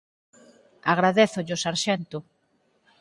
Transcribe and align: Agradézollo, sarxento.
Agradézollo, 0.93 1.57
sarxento. 1.63 2.17